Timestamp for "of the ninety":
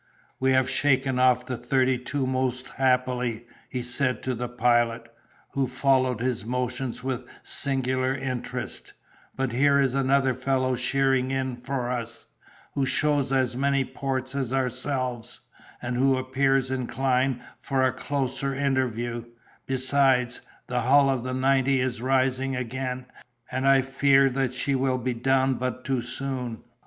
21.11-21.79